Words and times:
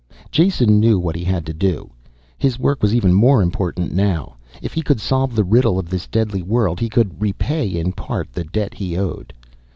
Jason 0.31 0.79
knew 0.79 0.97
what 0.97 1.15
he 1.15 1.23
had 1.23 1.45
to 1.45 1.53
do. 1.53 1.91
His 2.35 2.57
work 2.57 2.81
was 2.81 2.91
even 2.95 3.13
more 3.13 3.39
important 3.43 3.93
now. 3.93 4.35
If 4.59 4.73
he 4.73 4.81
could 4.81 4.99
solve 4.99 5.35
the 5.35 5.43
riddle 5.43 5.77
of 5.77 5.91
this 5.91 6.07
deadly 6.07 6.41
world, 6.41 6.79
he 6.79 6.89
could 6.89 7.21
repay 7.21 7.67
in 7.67 7.91
part 7.91 8.33
the 8.33 8.43
debt 8.43 8.73
he 8.73 8.97
owed. 8.97 9.31